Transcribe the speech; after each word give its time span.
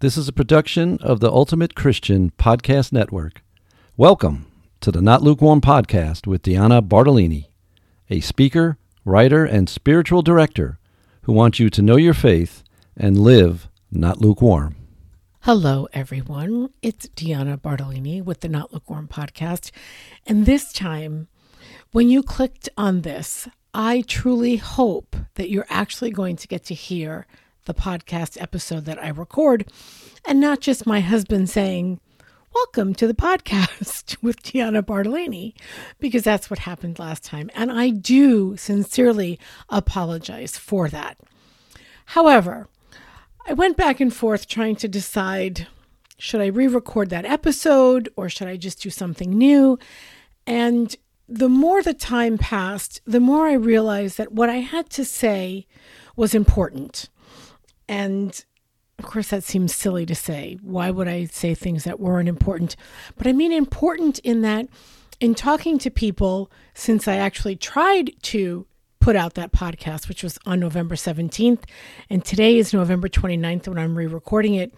This 0.00 0.16
is 0.16 0.28
a 0.28 0.32
production 0.32 0.96
of 1.02 1.20
the 1.20 1.30
Ultimate 1.30 1.74
Christian 1.74 2.30
Podcast 2.38 2.90
Network. 2.90 3.42
Welcome 3.98 4.46
to 4.80 4.90
the 4.90 5.02
Not 5.02 5.20
Lukewarm 5.20 5.60
Podcast 5.60 6.26
with 6.26 6.40
Diana 6.40 6.80
Bartolini, 6.80 7.50
a 8.08 8.20
speaker, 8.20 8.78
writer, 9.04 9.44
and 9.44 9.68
spiritual 9.68 10.22
director 10.22 10.78
who 11.24 11.34
wants 11.34 11.60
you 11.60 11.68
to 11.68 11.82
know 11.82 11.96
your 11.96 12.14
faith 12.14 12.64
and 12.96 13.20
live 13.20 13.68
not 13.92 14.22
lukewarm. 14.22 14.74
Hello, 15.42 15.86
everyone. 15.92 16.70
It's 16.80 17.06
Diana 17.08 17.58
Bartolini 17.58 18.22
with 18.22 18.40
the 18.40 18.48
Not 18.48 18.72
Lukewarm 18.72 19.06
Podcast. 19.06 19.70
And 20.26 20.46
this 20.46 20.72
time, 20.72 21.28
when 21.92 22.08
you 22.08 22.22
clicked 22.22 22.70
on 22.78 23.02
this, 23.02 23.50
I 23.74 24.00
truly 24.06 24.56
hope 24.56 25.14
that 25.34 25.50
you're 25.50 25.66
actually 25.68 26.10
going 26.10 26.36
to 26.36 26.48
get 26.48 26.64
to 26.64 26.74
hear 26.74 27.26
the 27.70 27.80
podcast 27.80 28.36
episode 28.42 28.84
that 28.84 29.00
I 29.00 29.10
record, 29.10 29.70
and 30.24 30.40
not 30.40 30.58
just 30.58 30.88
my 30.88 30.98
husband 30.98 31.48
saying, 31.48 32.00
Welcome 32.52 32.94
to 32.94 33.06
the 33.06 33.14
podcast 33.14 34.16
with 34.22 34.42
Deanna 34.42 34.82
Bartolini, 34.82 35.54
because 36.00 36.24
that's 36.24 36.50
what 36.50 36.58
happened 36.58 36.98
last 36.98 37.24
time. 37.24 37.48
And 37.54 37.70
I 37.70 37.90
do 37.90 38.56
sincerely 38.56 39.38
apologize 39.68 40.58
for 40.58 40.88
that. 40.88 41.16
However, 42.06 42.66
I 43.46 43.52
went 43.52 43.76
back 43.76 44.00
and 44.00 44.12
forth 44.12 44.48
trying 44.48 44.74
to 44.76 44.88
decide 44.88 45.68
should 46.18 46.40
I 46.40 46.46
re 46.46 46.66
record 46.66 47.10
that 47.10 47.24
episode 47.24 48.08
or 48.16 48.28
should 48.28 48.48
I 48.48 48.56
just 48.56 48.82
do 48.82 48.90
something 48.90 49.30
new? 49.30 49.78
And 50.44 50.96
the 51.28 51.48
more 51.48 51.84
the 51.84 51.94
time 51.94 52.36
passed, 52.36 53.00
the 53.04 53.20
more 53.20 53.46
I 53.46 53.52
realized 53.52 54.18
that 54.18 54.32
what 54.32 54.50
I 54.50 54.56
had 54.56 54.90
to 54.90 55.04
say 55.04 55.68
was 56.16 56.34
important. 56.34 57.08
And 57.90 58.44
of 59.00 59.04
course, 59.04 59.28
that 59.28 59.42
seems 59.42 59.74
silly 59.74 60.06
to 60.06 60.14
say. 60.14 60.58
Why 60.62 60.90
would 60.90 61.08
I 61.08 61.24
say 61.24 61.54
things 61.54 61.82
that 61.84 61.98
weren't 61.98 62.28
important? 62.28 62.76
But 63.16 63.26
I 63.26 63.32
mean 63.32 63.50
important 63.50 64.20
in 64.20 64.42
that, 64.42 64.68
in 65.18 65.34
talking 65.34 65.76
to 65.78 65.90
people, 65.90 66.52
since 66.72 67.08
I 67.08 67.16
actually 67.16 67.56
tried 67.56 68.12
to 68.22 68.66
put 69.00 69.16
out 69.16 69.34
that 69.34 69.50
podcast, 69.50 70.08
which 70.08 70.22
was 70.22 70.38
on 70.46 70.60
November 70.60 70.94
17th, 70.94 71.64
and 72.08 72.24
today 72.24 72.58
is 72.58 72.72
November 72.72 73.08
29th 73.08 73.66
when 73.66 73.78
I'm 73.78 73.98
re 73.98 74.06
recording 74.06 74.54
it, 74.54 74.72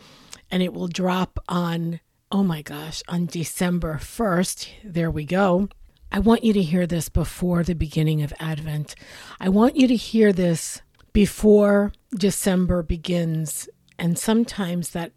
and 0.51 0.63
it 0.63 0.73
will 0.73 0.89
drop 0.89 1.39
on, 1.49 2.01
oh 2.31 2.43
my 2.43 2.63
gosh, 2.63 3.03
on 3.09 3.27
December 3.27 3.97
1st. 3.97 4.69
There 4.85 5.11
we 5.11 5.27
go. 5.27 5.69
I 6.11 6.19
want 6.19 6.45
you 6.45 6.55
to 6.55 6.63
hear 6.63 6.87
this 6.87 7.11
before 7.11 7.63
the 7.63 7.75
beginning 7.75 8.23
of 8.23 8.33
Advent. 8.41 8.95
I 9.39 9.51
want 9.51 9.77
you 9.77 9.87
to 9.89 9.97
hear 9.97 10.33
this 10.33 10.81
before 11.13 11.93
December 12.15 12.83
begins, 12.83 13.69
and 13.99 14.19
sometimes 14.19 14.91
that 14.91 15.13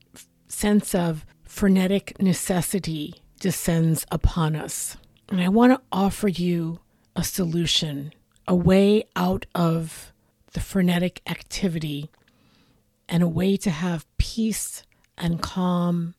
sense 0.48 0.94
of 0.94 1.26
frenetic 1.44 2.22
necessity 2.22 3.16
descends 3.40 4.06
upon 4.12 4.56
us. 4.56 4.98
And 5.30 5.42
I 5.42 5.50
want 5.50 5.74
to 5.74 5.82
offer 5.92 6.28
you 6.28 6.80
a 7.16 7.24
solution, 7.24 8.14
a 8.48 8.56
way 8.56 9.04
out 9.16 9.46
of 9.56 10.12
the 10.54 10.60
frenetic 10.60 11.22
activity, 11.28 12.10
and 13.08 13.24
a 13.24 13.28
way 13.28 13.58
to 13.58 13.70
have 13.70 14.06
peace 14.18 14.84
and 15.18 15.42
calm 15.42 16.16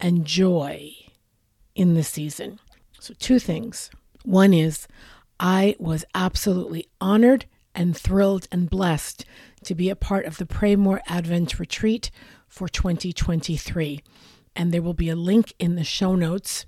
and 0.00 0.24
joy 0.24 0.92
in 1.74 1.94
the 1.94 2.02
season. 2.02 2.58
So, 3.00 3.14
two 3.18 3.38
things. 3.38 3.90
One 4.24 4.54
is, 4.54 4.86
I 5.40 5.74
was 5.78 6.04
absolutely 6.14 6.88
honored 7.00 7.46
and 7.74 7.96
thrilled 7.96 8.46
and 8.52 8.68
blessed 8.68 9.24
to 9.64 9.74
be 9.74 9.88
a 9.88 9.96
part 9.96 10.26
of 10.26 10.38
the 10.38 10.46
Pray 10.46 10.76
More 10.76 11.02
Advent 11.06 11.58
Retreat 11.58 12.10
for 12.48 12.68
2023. 12.68 14.00
And 14.54 14.72
there 14.72 14.82
will 14.82 14.94
be 14.94 15.08
a 15.08 15.16
link 15.16 15.54
in 15.58 15.76
the 15.76 15.84
show 15.84 16.14
notes 16.14 16.66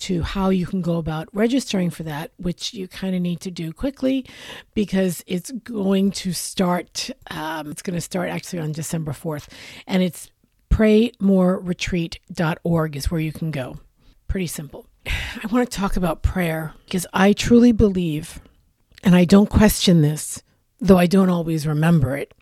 to 0.00 0.22
how 0.22 0.50
you 0.50 0.66
can 0.66 0.82
go 0.82 0.96
about 0.96 1.28
registering 1.32 1.88
for 1.88 2.02
that, 2.02 2.32
which 2.36 2.74
you 2.74 2.88
kind 2.88 3.14
of 3.14 3.22
need 3.22 3.40
to 3.40 3.50
do 3.50 3.72
quickly 3.72 4.26
because 4.74 5.22
it's 5.26 5.50
going 5.50 6.10
to 6.10 6.32
start. 6.32 7.10
Um, 7.30 7.70
it's 7.70 7.82
going 7.82 7.94
to 7.94 8.00
start 8.00 8.28
actually 8.28 8.58
on 8.58 8.72
December 8.72 9.12
4th. 9.12 9.46
And 9.86 10.02
it's 10.02 10.30
praymoreretreat.org 10.70 12.96
is 12.96 13.10
where 13.10 13.20
you 13.20 13.32
can 13.32 13.50
go. 13.50 13.76
Pretty 14.26 14.48
simple. 14.48 14.86
I 15.06 15.46
want 15.50 15.70
to 15.70 15.78
talk 15.78 15.96
about 15.96 16.22
prayer 16.22 16.74
because 16.84 17.06
I 17.12 17.32
truly 17.32 17.72
believe 17.72 18.40
and 19.04 19.14
I 19.14 19.24
don't 19.24 19.50
question 19.50 20.02
this, 20.02 20.42
though 20.84 20.98
I 20.98 21.06
don't 21.06 21.30
always 21.30 21.66
remember 21.66 22.14
it, 22.14 22.34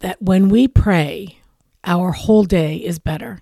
that 0.00 0.20
when 0.20 0.50
we 0.50 0.68
pray, 0.68 1.38
our 1.82 2.12
whole 2.12 2.44
day 2.44 2.76
is 2.76 2.98
better. 2.98 3.40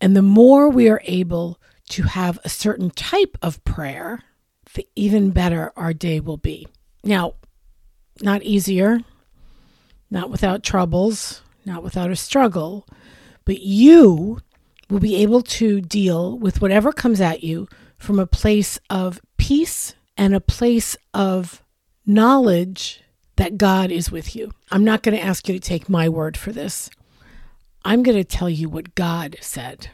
And 0.00 0.16
the 0.16 0.22
more 0.22 0.70
we 0.70 0.88
are 0.88 1.02
able 1.04 1.58
to 1.90 2.04
have 2.04 2.38
a 2.44 2.48
certain 2.48 2.90
type 2.90 3.36
of 3.42 3.62
prayer, 3.64 4.20
the 4.74 4.86
even 4.94 5.30
better 5.30 5.72
our 5.76 5.92
day 5.92 6.20
will 6.20 6.36
be. 6.36 6.68
Now, 7.02 7.34
not 8.22 8.44
easier, 8.44 9.00
not 10.08 10.30
without 10.30 10.62
troubles, 10.62 11.42
not 11.66 11.82
without 11.82 12.12
a 12.12 12.16
struggle, 12.16 12.86
but 13.44 13.60
you 13.60 14.38
will 14.88 15.00
be 15.00 15.16
able 15.16 15.42
to 15.42 15.80
deal 15.80 16.38
with 16.38 16.62
whatever 16.62 16.92
comes 16.92 17.20
at 17.20 17.42
you 17.42 17.66
from 17.98 18.20
a 18.20 18.26
place 18.26 18.78
of 18.88 19.20
peace 19.36 19.94
and 20.16 20.32
a 20.32 20.40
place 20.40 20.96
of 21.12 21.62
knowledge 22.10 23.02
that 23.36 23.56
God 23.56 23.90
is 23.90 24.10
with 24.10 24.34
you. 24.34 24.52
I'm 24.70 24.84
not 24.84 25.02
going 25.02 25.16
to 25.16 25.22
ask 25.22 25.48
you 25.48 25.54
to 25.54 25.60
take 25.60 25.88
my 25.88 26.08
word 26.08 26.36
for 26.36 26.52
this. 26.52 26.90
I'm 27.84 28.02
going 28.02 28.18
to 28.18 28.24
tell 28.24 28.50
you 28.50 28.68
what 28.68 28.94
God 28.94 29.36
said 29.40 29.88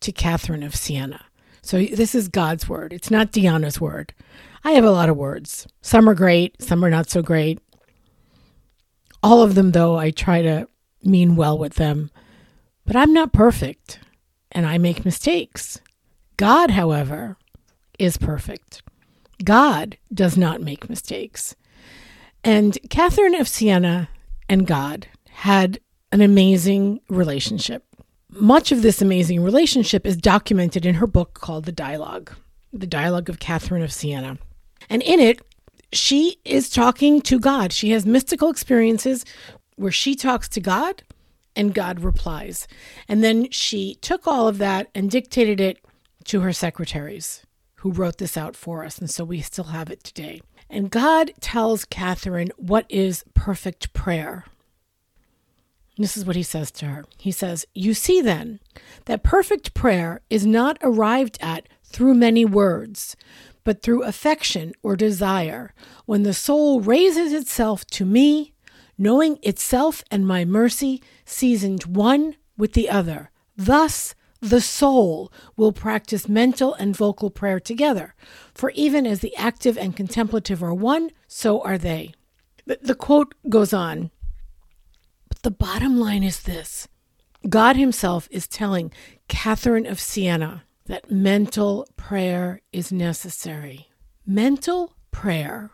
to 0.00 0.12
Catherine 0.12 0.62
of 0.62 0.76
Siena. 0.76 1.24
So 1.62 1.82
this 1.82 2.14
is 2.14 2.28
God's 2.28 2.68
word. 2.68 2.92
It's 2.92 3.10
not 3.10 3.32
Diana's 3.32 3.80
word. 3.80 4.14
I 4.62 4.72
have 4.72 4.84
a 4.84 4.90
lot 4.90 5.08
of 5.08 5.16
words. 5.16 5.66
Some 5.80 6.08
are 6.08 6.14
great, 6.14 6.62
some 6.62 6.84
are 6.84 6.90
not 6.90 7.10
so 7.10 7.22
great. 7.22 7.58
All 9.22 9.42
of 9.42 9.54
them, 9.54 9.72
though, 9.72 9.96
I 9.96 10.10
try 10.10 10.42
to 10.42 10.68
mean 11.02 11.34
well 11.34 11.58
with 11.58 11.74
them. 11.74 12.10
But 12.84 12.94
I'm 12.96 13.12
not 13.12 13.32
perfect 13.32 13.98
and 14.52 14.66
I 14.66 14.78
make 14.78 15.04
mistakes. 15.04 15.80
God, 16.36 16.70
however, 16.70 17.36
is 17.98 18.16
perfect. 18.16 18.82
God 19.44 19.96
does 20.12 20.36
not 20.36 20.62
make 20.62 20.88
mistakes. 20.88 21.54
And 22.42 22.78
Catherine 22.90 23.34
of 23.34 23.48
Siena 23.48 24.08
and 24.48 24.66
God 24.66 25.08
had 25.30 25.80
an 26.12 26.20
amazing 26.20 27.00
relationship. 27.08 27.84
Much 28.30 28.72
of 28.72 28.82
this 28.82 29.02
amazing 29.02 29.42
relationship 29.42 30.06
is 30.06 30.16
documented 30.16 30.86
in 30.86 30.96
her 30.96 31.06
book 31.06 31.34
called 31.34 31.64
The 31.64 31.72
Dialogue, 31.72 32.32
The 32.72 32.86
Dialogue 32.86 33.28
of 33.28 33.38
Catherine 33.38 33.82
of 33.82 33.92
Siena. 33.92 34.38
And 34.88 35.02
in 35.02 35.20
it, 35.20 35.40
she 35.92 36.36
is 36.44 36.68
talking 36.68 37.20
to 37.22 37.38
God. 37.38 37.72
She 37.72 37.90
has 37.90 38.06
mystical 38.06 38.50
experiences 38.50 39.24
where 39.76 39.92
she 39.92 40.14
talks 40.14 40.48
to 40.50 40.60
God 40.60 41.02
and 41.54 41.74
God 41.74 42.00
replies. 42.00 42.66
And 43.08 43.24
then 43.24 43.50
she 43.50 43.96
took 43.96 44.26
all 44.26 44.48
of 44.48 44.58
that 44.58 44.88
and 44.94 45.10
dictated 45.10 45.60
it 45.60 45.78
to 46.24 46.40
her 46.40 46.52
secretaries 46.52 47.45
who 47.76 47.92
wrote 47.92 48.18
this 48.18 48.36
out 48.36 48.56
for 48.56 48.84
us. 48.84 48.98
And 48.98 49.10
so 49.10 49.24
we 49.24 49.40
still 49.40 49.64
have 49.64 49.90
it 49.90 50.02
today. 50.02 50.40
And 50.68 50.90
God 50.90 51.32
tells 51.40 51.84
Catherine 51.84 52.50
what 52.56 52.86
is 52.88 53.24
perfect 53.34 53.92
prayer. 53.92 54.44
This 55.98 56.16
is 56.16 56.26
what 56.26 56.36
he 56.36 56.42
says 56.42 56.70
to 56.72 56.86
her. 56.86 57.04
He 57.18 57.30
says, 57.30 57.66
You 57.74 57.94
see 57.94 58.20
then 58.20 58.60
that 59.06 59.22
perfect 59.22 59.72
prayer 59.72 60.20
is 60.28 60.44
not 60.44 60.78
arrived 60.82 61.38
at 61.40 61.68
through 61.84 62.14
many 62.14 62.44
words, 62.44 63.16
but 63.64 63.82
through 63.82 64.02
affection 64.02 64.72
or 64.82 64.96
desire, 64.96 65.72
when 66.04 66.22
the 66.22 66.34
soul 66.34 66.80
raises 66.80 67.32
itself 67.32 67.86
to 67.86 68.04
me, 68.04 68.52
knowing 68.98 69.38
itself 69.42 70.04
and 70.10 70.26
my 70.26 70.44
mercy 70.44 71.02
seasoned 71.24 71.84
one 71.84 72.36
with 72.58 72.74
the 72.74 72.90
other. 72.90 73.30
Thus, 73.56 74.14
the 74.40 74.60
soul 74.60 75.32
will 75.56 75.72
practice 75.72 76.28
mental 76.28 76.74
and 76.74 76.96
vocal 76.96 77.30
prayer 77.30 77.60
together. 77.60 78.14
For 78.54 78.70
even 78.70 79.06
as 79.06 79.20
the 79.20 79.34
active 79.36 79.76
and 79.78 79.96
contemplative 79.96 80.62
are 80.62 80.74
one, 80.74 81.10
so 81.26 81.62
are 81.62 81.78
they. 81.78 82.12
The, 82.66 82.78
the 82.82 82.94
quote 82.94 83.34
goes 83.48 83.72
on, 83.72 84.10
but 85.28 85.42
the 85.42 85.50
bottom 85.50 85.98
line 85.98 86.22
is 86.22 86.42
this 86.42 86.88
God 87.48 87.76
Himself 87.76 88.28
is 88.30 88.48
telling 88.48 88.92
Catherine 89.28 89.86
of 89.86 90.00
Siena 90.00 90.64
that 90.86 91.10
mental 91.10 91.86
prayer 91.96 92.60
is 92.72 92.92
necessary. 92.92 93.88
Mental 94.26 94.94
prayer 95.10 95.70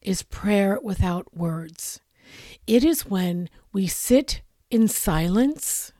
is 0.00 0.22
prayer 0.22 0.78
without 0.82 1.36
words. 1.36 2.00
It 2.66 2.84
is 2.84 3.06
when 3.06 3.48
we 3.72 3.86
sit 3.86 4.42
in 4.70 4.88
silence 4.88 5.92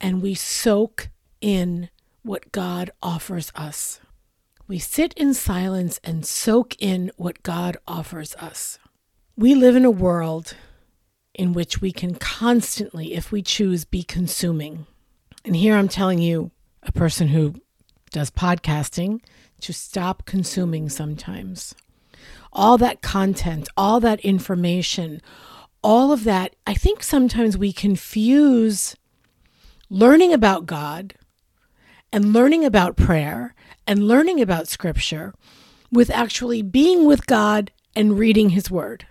and 0.00 0.22
we 0.22 0.34
soak 0.34 1.08
in 1.42 1.90
what 2.22 2.52
God 2.52 2.90
offers 3.02 3.52
us. 3.54 4.00
We 4.66 4.78
sit 4.78 5.12
in 5.14 5.34
silence 5.34 6.00
and 6.02 6.24
soak 6.24 6.76
in 6.78 7.10
what 7.16 7.42
God 7.42 7.76
offers 7.86 8.34
us. 8.36 8.78
We 9.36 9.54
live 9.54 9.76
in 9.76 9.84
a 9.84 9.90
world 9.90 10.54
in 11.34 11.52
which 11.52 11.80
we 11.80 11.92
can 11.92 12.14
constantly, 12.14 13.14
if 13.14 13.32
we 13.32 13.42
choose, 13.42 13.84
be 13.84 14.02
consuming. 14.02 14.86
And 15.44 15.56
here 15.56 15.76
I'm 15.76 15.88
telling 15.88 16.20
you, 16.20 16.52
a 16.82 16.92
person 16.92 17.28
who 17.28 17.56
does 18.10 18.30
podcasting, 18.30 19.20
to 19.60 19.72
stop 19.72 20.26
consuming 20.26 20.88
sometimes. 20.88 21.74
All 22.52 22.76
that 22.78 23.02
content, 23.02 23.68
all 23.76 24.00
that 24.00 24.20
information, 24.20 25.20
all 25.82 26.12
of 26.12 26.24
that, 26.24 26.54
I 26.66 26.74
think 26.74 27.02
sometimes 27.02 27.56
we 27.56 27.72
confuse 27.72 28.96
learning 29.88 30.32
about 30.32 30.66
God 30.66 31.14
and 32.12 32.32
learning 32.32 32.64
about 32.64 32.96
prayer 32.96 33.54
and 33.86 34.06
learning 34.06 34.40
about 34.40 34.68
scripture 34.68 35.34
with 35.90 36.10
actually 36.10 36.62
being 36.62 37.06
with 37.06 37.26
God 37.26 37.70
and 37.96 38.18
reading 38.18 38.50
his 38.50 38.70
word 38.70 39.06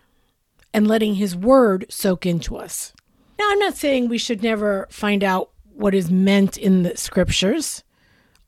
and 0.74 0.88
letting 0.88 1.16
his 1.16 1.36
word 1.36 1.86
soak 1.90 2.26
into 2.26 2.56
us. 2.56 2.94
Now, 3.38 3.50
I'm 3.50 3.60
not 3.60 3.76
saying 3.76 4.08
we 4.08 4.18
should 4.18 4.44
never 4.44 4.88
find 4.90 5.24
out 5.24 5.52
what 5.74 5.96
is 5.96 6.12
meant 6.12 6.58
in 6.58 6.84
the 6.84 6.96
scriptures. 6.96 7.84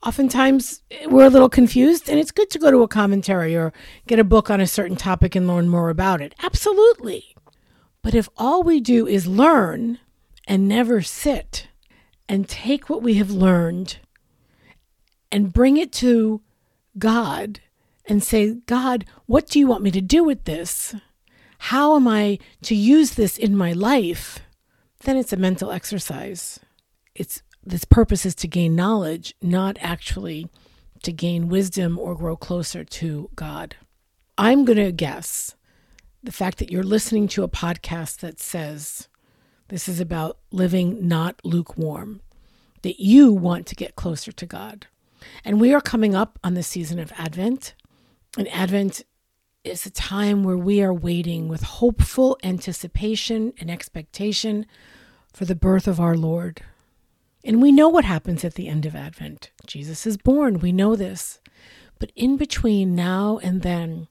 Oftentimes, 0.04 0.82
we're 1.08 1.26
a 1.26 1.30
little 1.30 1.50
confused, 1.50 2.10
and 2.10 2.20
it's 2.20 2.32
good 2.32 2.50
to 2.52 2.60
go 2.60 2.70
to 2.70 2.84
a 2.84 2.88
commentary 2.88 3.56
or 3.56 3.74
get 4.06 4.20
a 4.20 4.24
book 4.24 4.50
on 4.50 4.62
a 4.62 4.68
certain 4.68 4.98
topic 4.98 5.36
and 5.36 5.48
learn 5.48 5.70
more 5.70 5.90
about 5.90 6.22
it. 6.22 6.36
Absolutely. 6.44 7.36
But 8.02 8.14
if 8.14 8.30
all 8.38 8.64
we 8.64 8.80
do 8.80 9.08
is 9.08 9.28
learn 9.28 10.00
and 10.46 10.68
never 10.68 11.02
sit 11.02 11.70
and 12.28 12.48
take 12.48 12.90
what 12.90 13.02
we 13.02 13.16
have 13.16 13.32
learned 13.32 13.98
and 15.34 15.52
bring 15.52 15.78
it 15.78 15.92
to 15.92 16.42
God 17.00 17.60
and 18.06 18.24
say, 18.24 18.54
God, 18.68 19.04
what 19.26 19.48
do 19.48 19.58
you 19.58 19.66
want 19.66 19.84
me 19.84 19.90
to 19.92 20.00
do 20.00 20.24
with 20.24 20.44
this? 20.46 20.96
How 21.58 21.96
am 21.96 22.08
I 22.08 22.38
to 22.62 22.76
use 22.76 23.16
this 23.16 23.38
in 23.38 23.58
my 23.58 23.74
life? 23.74 24.40
Then 25.04 25.18
it's 25.18 25.34
a 25.34 25.38
mental 25.38 25.72
exercise. 25.72 26.60
It's 27.16 27.42
this 27.66 27.84
purpose 27.84 28.26
is 28.26 28.36
to 28.36 28.48
gain 28.48 28.76
knowledge, 28.76 29.34
not 29.42 29.78
actually 29.80 30.50
to 31.02 31.12
gain 31.12 31.50
wisdom 31.50 31.98
or 31.98 32.16
grow 32.16 32.36
closer 32.36 32.84
to 32.84 33.30
God. 33.36 33.76
I'm 34.38 34.66
going 34.66 34.78
to 34.78 34.92
guess 34.92 35.56
the 36.22 36.32
fact 36.32 36.60
that 36.60 36.72
you're 36.72 36.84
listening 36.84 37.28
to 37.30 37.44
a 37.44 37.50
podcast 37.50 38.18
that 38.18 38.40
says 38.40 39.08
this 39.70 39.90
is 39.90 40.00
about 40.00 40.38
living 40.52 41.08
not 41.08 41.40
lukewarm, 41.44 42.22
that 42.84 43.00
you 43.00 43.32
want 43.32 43.66
to 43.68 43.76
get 43.76 43.96
closer 43.96 44.32
to 44.32 44.46
God. 44.46 44.88
And 45.44 45.60
we 45.60 45.74
are 45.74 45.82
coming 45.82 46.16
up 46.16 46.40
on 46.44 46.54
the 46.54 46.64
season 46.64 47.00
of 47.00 47.12
Advent. 47.18 47.74
And 48.38 48.48
Advent 48.50 49.04
is 49.64 49.86
a 49.86 49.92
time 49.92 50.44
where 50.44 50.58
we 50.58 50.82
are 50.82 50.94
waiting 50.94 51.48
with 51.48 51.64
hopeful 51.64 52.38
anticipation 52.44 53.54
and 53.60 53.72
expectation 53.72 54.66
for 55.34 55.46
the 55.46 55.56
birth 55.56 55.88
of 55.88 56.00
our 56.00 56.16
Lord. 56.16 56.62
And 57.44 57.62
we 57.62 57.72
know 57.72 57.90
what 57.90 58.06
happens 58.06 58.44
at 58.44 58.56
the 58.56 58.68
end 58.68 58.86
of 58.86 58.96
Advent. 58.96 59.52
Jesus 59.66 60.06
is 60.06 60.18
born. 60.18 60.60
We 60.60 60.72
know 60.72 60.96
this. 60.96 61.40
But 62.00 62.12
in 62.16 62.38
between 62.38 62.96
now 62.96 63.40
and 63.44 63.62
then, 63.62 64.08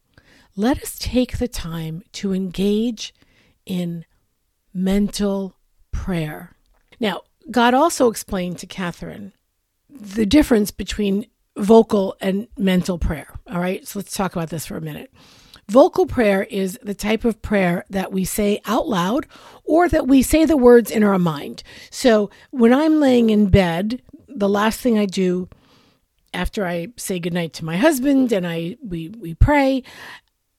let 0.57 0.83
us 0.83 0.99
take 0.99 1.39
the 1.39 1.49
time 1.49 2.03
to 2.13 2.35
engage 2.35 3.15
in 3.65 4.05
mental 4.75 5.57
prayer. 5.91 6.57
Now, 7.01 7.23
God 7.51 7.75
also 7.75 8.11
explained 8.11 8.59
to 8.59 8.67
Catherine 8.67 9.33
the 10.01 10.27
difference 10.27 10.71
between 10.71 11.27
vocal 11.57 12.17
and 12.21 12.49
mental 12.57 12.99
prayer. 12.99 13.29
All 13.51 13.61
right, 13.61 13.87
so 13.87 13.99
let's 13.99 14.17
talk 14.17 14.35
about 14.35 14.51
this 14.51 14.67
for 14.67 14.77
a 14.77 14.81
minute. 14.81 15.13
Vocal 15.69 16.07
prayer 16.07 16.43
is 16.45 16.79
the 16.83 16.95
type 16.95 17.25
of 17.25 17.41
prayer 17.41 17.85
that 17.89 18.13
we 18.13 18.25
say 18.25 18.61
out 18.67 18.89
loud 18.89 19.27
or 19.65 19.89
that 19.89 20.09
we 20.09 20.23
say 20.23 20.45
the 20.45 20.57
words 20.57 20.91
in 20.91 21.05
our 21.05 21.19
mind. 21.19 21.63
So 21.91 22.31
when 22.51 22.73
I'm 22.73 23.01
laying 23.01 23.31
in 23.31 23.49
bed, 23.49 24.03
the 24.29 24.49
last 24.49 24.81
thing 24.81 24.99
I 24.99 25.07
do 25.07 25.49
after 26.35 26.67
I 26.67 26.89
say 26.97 27.19
goodnight 27.21 27.53
to 27.55 27.65
my 27.65 27.77
husband 27.77 28.33
and 28.33 28.47
I 28.47 28.77
we 28.83 29.11
we 29.11 29.35
pray, 29.35 29.83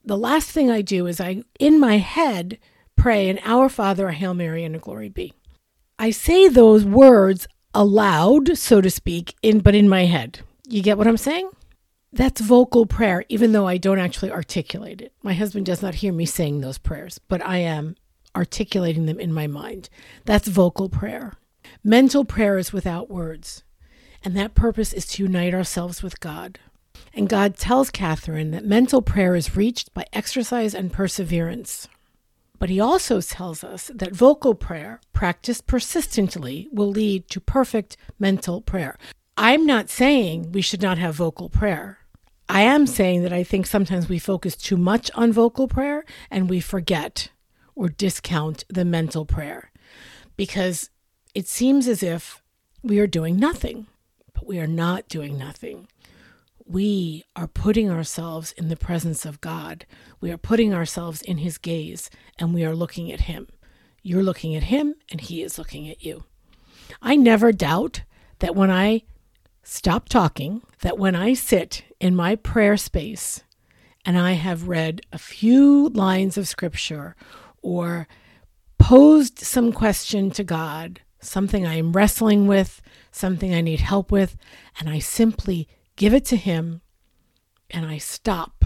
the 0.04 0.16
last 0.16 0.50
thing 0.50 0.70
I 0.70 0.82
do 0.82 1.06
is 1.06 1.20
I 1.20 1.42
in 1.58 1.78
my 1.78 1.98
head 1.98 2.58
pray 2.96 3.28
an 3.28 3.40
Our 3.44 3.68
Father, 3.68 4.08
a 4.08 4.12
Hail 4.12 4.34
Mary, 4.34 4.64
and 4.64 4.76
a 4.76 4.78
Glory 4.78 5.08
be. 5.08 5.32
I 5.98 6.10
say 6.10 6.48
those 6.48 6.84
words 6.84 7.46
aloud, 7.74 8.56
so 8.56 8.80
to 8.80 8.90
speak, 8.90 9.34
in 9.42 9.60
but 9.60 9.74
in 9.74 9.88
my 9.88 10.04
head. 10.04 10.40
You 10.68 10.82
get 10.82 10.96
what 10.96 11.06
I'm 11.06 11.16
saying? 11.16 11.50
That's 12.12 12.40
vocal 12.40 12.86
prayer, 12.86 13.24
even 13.28 13.52
though 13.52 13.66
I 13.66 13.76
don't 13.76 13.98
actually 13.98 14.30
articulate 14.30 15.00
it. 15.00 15.12
My 15.22 15.34
husband 15.34 15.66
does 15.66 15.82
not 15.82 15.96
hear 15.96 16.12
me 16.12 16.26
saying 16.26 16.60
those 16.60 16.78
prayers, 16.78 17.18
but 17.18 17.44
I 17.44 17.58
am 17.58 17.96
articulating 18.36 19.06
them 19.06 19.18
in 19.18 19.32
my 19.32 19.46
mind. 19.46 19.88
That's 20.24 20.48
vocal 20.48 20.88
prayer. 20.88 21.34
Mental 21.82 22.24
prayer 22.24 22.56
is 22.56 22.72
without 22.72 23.10
words, 23.10 23.64
and 24.22 24.36
that 24.36 24.54
purpose 24.54 24.92
is 24.92 25.06
to 25.06 25.24
unite 25.24 25.54
ourselves 25.54 26.02
with 26.02 26.20
God. 26.20 26.60
And 27.12 27.28
God 27.28 27.56
tells 27.56 27.90
Catherine 27.90 28.52
that 28.52 28.64
mental 28.64 29.02
prayer 29.02 29.34
is 29.34 29.56
reached 29.56 29.92
by 29.92 30.06
exercise 30.12 30.74
and 30.74 30.92
perseverance. 30.92 31.88
But 32.58 32.70
he 32.70 32.80
also 32.80 33.20
tells 33.20 33.64
us 33.64 33.90
that 33.94 34.14
vocal 34.14 34.54
prayer, 34.54 35.00
practiced 35.12 35.66
persistently, 35.66 36.68
will 36.72 36.88
lead 36.88 37.28
to 37.30 37.40
perfect 37.40 37.96
mental 38.18 38.60
prayer. 38.60 38.96
I'm 39.36 39.66
not 39.66 39.90
saying 39.90 40.52
we 40.52 40.62
should 40.62 40.82
not 40.82 40.98
have 40.98 41.16
vocal 41.16 41.48
prayer. 41.48 41.98
I 42.48 42.62
am 42.62 42.86
saying 42.86 43.22
that 43.22 43.32
I 43.32 43.42
think 43.42 43.66
sometimes 43.66 44.08
we 44.08 44.18
focus 44.18 44.54
too 44.54 44.76
much 44.76 45.10
on 45.14 45.32
vocal 45.32 45.66
prayer 45.66 46.04
and 46.30 46.48
we 46.48 46.60
forget 46.60 47.30
or 47.74 47.88
discount 47.88 48.64
the 48.68 48.84
mental 48.84 49.24
prayer 49.24 49.72
because 50.36 50.90
it 51.34 51.48
seems 51.48 51.88
as 51.88 52.02
if 52.02 52.42
we 52.82 53.00
are 53.00 53.06
doing 53.06 53.38
nothing, 53.38 53.86
but 54.34 54.46
we 54.46 54.60
are 54.60 54.66
not 54.66 55.08
doing 55.08 55.38
nothing. 55.38 55.88
We 56.66 57.24
are 57.36 57.46
putting 57.46 57.90
ourselves 57.90 58.52
in 58.52 58.68
the 58.68 58.76
presence 58.76 59.26
of 59.26 59.40
God. 59.42 59.84
We 60.20 60.30
are 60.32 60.38
putting 60.38 60.72
ourselves 60.72 61.20
in 61.20 61.38
His 61.38 61.58
gaze 61.58 62.08
and 62.38 62.54
we 62.54 62.64
are 62.64 62.74
looking 62.74 63.12
at 63.12 63.22
Him. 63.22 63.48
You're 64.02 64.22
looking 64.22 64.54
at 64.54 64.64
Him 64.64 64.94
and 65.10 65.20
He 65.20 65.42
is 65.42 65.58
looking 65.58 65.88
at 65.90 66.02
you. 66.02 66.24
I 67.02 67.16
never 67.16 67.52
doubt 67.52 68.02
that 68.38 68.56
when 68.56 68.70
I 68.70 69.02
stop 69.62 70.08
talking, 70.08 70.62
that 70.80 70.98
when 70.98 71.14
I 71.14 71.34
sit 71.34 71.84
in 72.00 72.16
my 72.16 72.34
prayer 72.34 72.78
space 72.78 73.42
and 74.04 74.18
I 74.18 74.32
have 74.32 74.68
read 74.68 75.02
a 75.12 75.18
few 75.18 75.90
lines 75.90 76.38
of 76.38 76.48
scripture 76.48 77.14
or 77.60 78.08
posed 78.78 79.38
some 79.38 79.70
question 79.70 80.30
to 80.30 80.44
God, 80.44 81.00
something 81.20 81.66
I 81.66 81.74
am 81.74 81.92
wrestling 81.92 82.46
with, 82.46 82.80
something 83.10 83.54
I 83.54 83.60
need 83.60 83.80
help 83.80 84.10
with, 84.10 84.36
and 84.78 84.88
I 84.88 84.98
simply 84.98 85.68
give 85.96 86.14
it 86.14 86.24
to 86.26 86.36
Him 86.36 86.80
and 87.70 87.86
I 87.86 87.98
stop, 87.98 88.64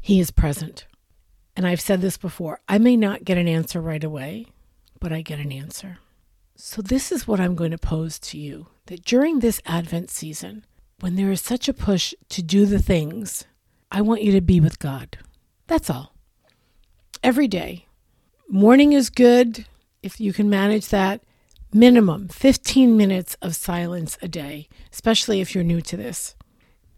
He 0.00 0.20
is 0.20 0.30
present. 0.30 0.86
And 1.56 1.66
I've 1.66 1.80
said 1.80 2.00
this 2.00 2.16
before 2.16 2.60
I 2.68 2.78
may 2.78 2.96
not 2.96 3.24
get 3.24 3.38
an 3.38 3.48
answer 3.48 3.80
right 3.80 4.02
away, 4.02 4.46
but 5.00 5.12
I 5.12 5.20
get 5.20 5.40
an 5.40 5.52
answer. 5.52 5.98
So, 6.56 6.82
this 6.82 7.10
is 7.10 7.26
what 7.26 7.40
I'm 7.40 7.54
going 7.54 7.70
to 7.70 7.78
pose 7.78 8.18
to 8.20 8.38
you 8.38 8.66
that 8.86 9.04
during 9.04 9.40
this 9.40 9.62
Advent 9.64 10.10
season, 10.10 10.64
when 11.00 11.16
there 11.16 11.30
is 11.30 11.40
such 11.40 11.68
a 11.68 11.74
push 11.74 12.12
to 12.28 12.42
do 12.42 12.66
the 12.66 12.78
things, 12.78 13.44
I 13.90 14.02
want 14.02 14.22
you 14.22 14.32
to 14.32 14.40
be 14.40 14.60
with 14.60 14.78
God. 14.78 15.18
That's 15.66 15.88
all. 15.88 16.14
Every 17.22 17.48
day. 17.48 17.86
Morning 18.48 18.92
is 18.92 19.10
good 19.10 19.66
if 20.02 20.20
you 20.20 20.32
can 20.32 20.50
manage 20.50 20.88
that. 20.88 21.22
Minimum 21.72 22.28
15 22.28 22.96
minutes 22.96 23.36
of 23.40 23.54
silence 23.54 24.18
a 24.20 24.28
day, 24.28 24.68
especially 24.92 25.40
if 25.40 25.54
you're 25.54 25.64
new 25.64 25.80
to 25.82 25.96
this. 25.96 26.34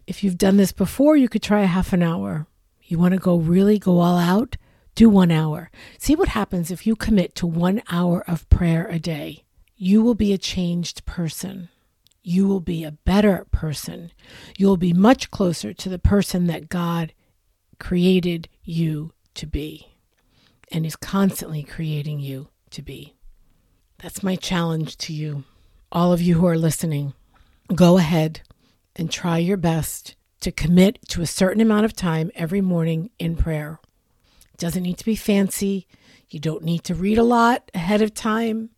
If 0.05 0.23
you've 0.23 0.37
done 0.37 0.57
this 0.57 0.71
before, 0.71 1.15
you 1.15 1.29
could 1.29 1.43
try 1.43 1.61
a 1.61 1.67
half 1.67 1.93
an 1.93 2.03
hour. 2.03 2.47
You 2.83 2.99
want 2.99 3.13
to 3.13 3.19
go 3.19 3.37
really 3.37 3.79
go 3.79 3.99
all 3.99 4.17
out? 4.17 4.57
Do 4.95 5.09
one 5.09 5.31
hour. 5.31 5.71
See 5.97 6.15
what 6.15 6.29
happens 6.29 6.69
if 6.69 6.85
you 6.85 6.95
commit 6.95 7.35
to 7.35 7.47
one 7.47 7.81
hour 7.89 8.23
of 8.27 8.47
prayer 8.49 8.87
a 8.87 8.99
day 8.99 9.43
you 9.83 10.01
will 10.01 10.15
be 10.15 10.31
a 10.31 10.37
changed 10.37 11.05
person. 11.05 11.67
You 12.21 12.47
will 12.47 12.61
be 12.61 12.85
a 12.85 12.91
better 12.91 13.45
person. 13.51 14.11
You 14.57 14.67
will 14.67 14.77
be 14.77 14.93
much 14.93 15.29
closer 15.29 15.73
to 15.73 15.89
the 15.89 15.99
person 15.99 16.47
that 16.47 16.69
God 16.69 17.11
created 17.79 18.47
you 18.63 19.11
to 19.33 19.45
be 19.45 19.89
and 20.71 20.85
is 20.85 20.95
constantly 20.95 21.63
creating 21.63 22.21
you 22.21 22.47
to 22.69 22.81
be. 22.81 23.13
That's 23.97 24.23
my 24.23 24.37
challenge 24.37 24.97
to 24.99 25.13
you, 25.13 25.43
all 25.91 26.13
of 26.13 26.21
you 26.21 26.35
who 26.35 26.47
are 26.47 26.57
listening. 26.57 27.13
Go 27.75 27.97
ahead 27.97 28.41
and 28.95 29.09
try 29.09 29.37
your 29.37 29.57
best 29.57 30.15
to 30.41 30.51
commit 30.51 30.99
to 31.07 31.21
a 31.21 31.27
certain 31.27 31.61
amount 31.61 31.85
of 31.85 31.93
time 31.93 32.31
every 32.35 32.61
morning 32.61 33.09
in 33.17 33.35
prayer. 33.35 33.79
It 34.53 34.59
doesn't 34.59 34.83
need 34.83 34.97
to 34.97 35.05
be 35.05 35.15
fancy. 35.15 35.87
You 36.29 36.39
don't 36.39 36.63
need 36.63 36.83
to 36.85 36.95
read 36.95 37.17
a 37.17 37.23
lot 37.23 37.71
ahead 37.73 38.01
of 38.01 38.13
time. 38.13 38.69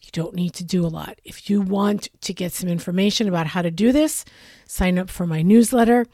You 0.00 0.10
don't 0.12 0.34
need 0.34 0.54
to 0.54 0.64
do 0.64 0.84
a 0.84 0.88
lot. 0.88 1.20
If 1.24 1.48
you 1.48 1.60
want 1.60 2.08
to 2.22 2.34
get 2.34 2.52
some 2.52 2.68
information 2.68 3.28
about 3.28 3.46
how 3.48 3.62
to 3.62 3.70
do 3.70 3.92
this, 3.92 4.24
sign 4.66 4.98
up 4.98 5.08
for 5.10 5.26
my 5.26 5.42
newsletter 5.42 6.06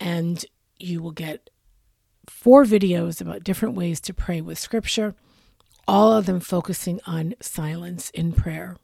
and 0.00 0.44
you 0.78 1.02
will 1.02 1.12
get 1.12 1.50
four 2.28 2.64
videos 2.64 3.20
about 3.20 3.42
different 3.44 3.74
ways 3.74 4.00
to 4.00 4.14
pray 4.14 4.40
with 4.40 4.58
scripture. 4.58 5.14
all 5.86 6.12
of 6.12 6.26
them 6.26 6.40
focusing 6.40 7.00
on 7.06 7.34
silence 7.40 8.10
in 8.10 8.32
prayer. 8.32 8.76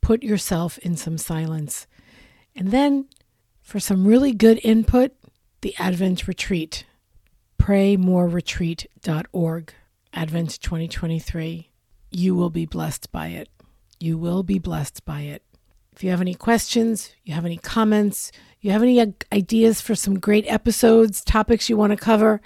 Put 0.00 0.22
yourself 0.22 0.78
in 0.78 0.96
some 0.96 1.18
silence. 1.18 1.86
And 2.56 2.70
then, 2.70 3.06
for 3.68 3.78
some 3.78 4.04
really 4.06 4.32
good 4.32 4.58
input, 4.64 5.12
the 5.60 5.74
Advent 5.78 6.26
Retreat. 6.26 6.86
PrayMoreRetreat.org. 7.60 9.74
Advent 10.14 10.58
2023. 10.62 11.70
You 12.10 12.34
will 12.34 12.48
be 12.48 12.64
blessed 12.64 13.12
by 13.12 13.26
it. 13.26 13.50
You 14.00 14.16
will 14.16 14.42
be 14.42 14.58
blessed 14.58 15.04
by 15.04 15.20
it. 15.20 15.42
If 15.94 16.02
you 16.02 16.08
have 16.08 16.22
any 16.22 16.32
questions, 16.32 17.14
you 17.24 17.34
have 17.34 17.44
any 17.44 17.58
comments, 17.58 18.32
you 18.62 18.70
have 18.70 18.82
any 18.82 19.14
ideas 19.30 19.82
for 19.82 19.94
some 19.94 20.18
great 20.18 20.50
episodes, 20.50 21.22
topics 21.22 21.68
you 21.68 21.76
want 21.76 21.90
to 21.90 21.98
cover, 21.98 22.40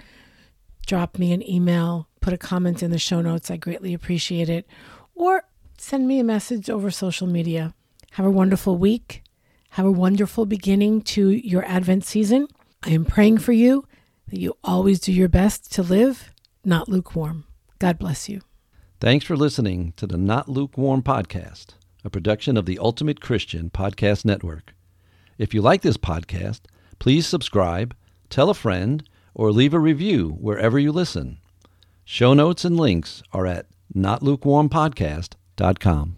drop 0.85 1.17
me 1.17 1.31
an 1.31 1.49
email, 1.49 2.09
put 2.19 2.33
a 2.33 2.37
comment 2.37 2.83
in 2.83 2.91
the 2.91 2.99
show 2.99 3.21
notes. 3.21 3.49
I 3.49 3.55
greatly 3.55 3.93
appreciate 3.93 4.49
it. 4.49 4.67
Or 5.15 5.45
send 5.77 6.05
me 6.05 6.19
a 6.19 6.23
message 6.25 6.69
over 6.69 6.91
social 6.91 7.27
media. 7.27 7.73
Have 8.11 8.25
a 8.25 8.29
wonderful 8.29 8.77
week. 8.77 9.22
Have 9.73 9.85
a 9.87 9.91
wonderful 9.91 10.45
beginning 10.45 11.01
to 11.01 11.31
your 11.31 11.65
Advent 11.65 12.05
season. 12.05 12.47
I 12.83 12.91
am 12.91 13.05
praying 13.05 13.39
for 13.39 13.53
you 13.53 13.87
that 14.27 14.39
you 14.39 14.55
always 14.63 14.99
do 14.99 15.11
your 15.11 15.29
best 15.29 15.73
to 15.73 15.81
live 15.81 16.29
not 16.63 16.87
lukewarm. 16.87 17.45
God 17.79 17.97
bless 17.97 18.29
you. 18.29 18.41
Thanks 18.99 19.25
for 19.25 19.35
listening 19.35 19.93
to 19.97 20.05
the 20.05 20.15
Not 20.15 20.47
Lukewarm 20.47 21.01
podcast 21.01 21.69
a 22.05 22.11
production 22.11 22.55
of 22.55 22.67
the 22.67 22.77
Ultimate 22.77 23.19
Christian 23.19 23.71
Podcast 23.71 24.25
Network. 24.25 24.75
If 25.39 25.55
you 25.55 25.63
like 25.63 25.81
this 25.81 25.97
podcast, 25.97 26.59
please 26.99 27.25
subscribe, 27.25 27.95
tell 28.29 28.51
a 28.51 28.53
friend, 28.53 29.03
or 29.33 29.51
leave 29.51 29.73
a 29.73 29.79
review 29.79 30.37
wherever 30.39 30.77
you 30.77 30.91
listen. 30.91 31.39
Show 32.05 32.35
notes 32.35 32.63
and 32.63 32.77
links 32.77 33.23
are 33.31 33.47
at 33.47 33.65
notlukewarmpodcast.com. 33.95 36.15